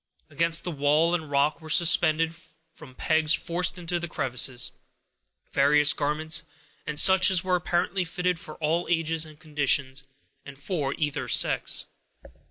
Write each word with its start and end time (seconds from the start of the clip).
Against 0.31 0.63
the 0.63 0.71
walls 0.71 1.13
and 1.13 1.29
rock 1.29 1.61
were 1.61 1.69
suspended, 1.69 2.33
from 2.73 2.95
pegs 2.95 3.35
forced 3.35 3.77
into 3.77 3.99
the 3.99 4.07
crevices, 4.07 4.71
various 5.51 5.93
garments, 5.93 6.41
and 6.87 6.99
such 6.99 7.29
as 7.29 7.43
were 7.43 7.55
apparently 7.55 8.03
fitted 8.03 8.39
for 8.39 8.55
all 8.55 8.87
ages 8.89 9.27
and 9.27 9.39
conditions, 9.39 10.05
and 10.43 10.57
for 10.57 10.95
either 10.97 11.27
sex. 11.27 11.85